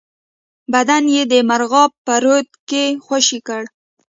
[0.73, 3.63] بدن یې د مرغاب په رود کې خوشی کړ.